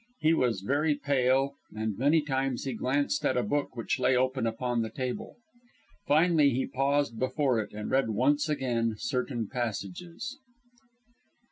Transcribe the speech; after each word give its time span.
He 0.19 0.33
was 0.33 0.61
very 0.61 0.95
pale, 0.95 1.57
and 1.75 1.95
many 1.95 2.23
times 2.23 2.63
he 2.63 2.73
glanced 2.73 3.23
at 3.23 3.37
a 3.37 3.43
book 3.43 3.75
which 3.75 3.99
lay 3.99 4.15
open 4.15 4.47
upon 4.47 4.81
the 4.81 4.89
table. 4.89 5.35
Finally 6.07 6.49
he 6.49 6.65
paused 6.65 7.19
before 7.19 7.59
it 7.59 7.71
and 7.71 7.91
read 7.91 8.09
once 8.09 8.49
again 8.49 8.95
certain 8.97 9.47
passages. 9.47 10.39